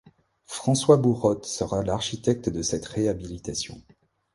[0.47, 3.83] François Bourotte sera l'architecte de cette réhabilitation.